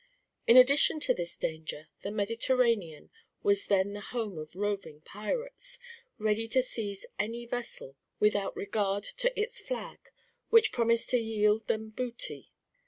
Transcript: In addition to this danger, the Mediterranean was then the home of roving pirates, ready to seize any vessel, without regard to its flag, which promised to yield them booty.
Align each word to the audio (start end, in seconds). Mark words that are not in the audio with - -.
In 0.47 0.57
addition 0.57 0.99
to 1.01 1.13
this 1.13 1.37
danger, 1.37 1.87
the 2.01 2.09
Mediterranean 2.09 3.11
was 3.43 3.67
then 3.67 3.93
the 3.93 3.99
home 4.01 4.35
of 4.39 4.55
roving 4.55 5.01
pirates, 5.01 5.77
ready 6.17 6.47
to 6.47 6.63
seize 6.63 7.05
any 7.19 7.45
vessel, 7.45 7.95
without 8.19 8.55
regard 8.57 9.03
to 9.03 9.31
its 9.39 9.59
flag, 9.59 9.99
which 10.49 10.71
promised 10.71 11.09
to 11.11 11.17
yield 11.19 11.67
them 11.67 11.89
booty. 11.89 12.51